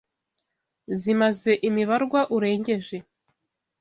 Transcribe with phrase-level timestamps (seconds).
[1.01, 2.97] Zimaze imibarwa urengeje